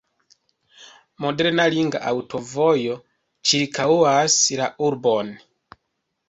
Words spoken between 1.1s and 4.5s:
Moderna ringa aŭtovojo ĉirkaŭas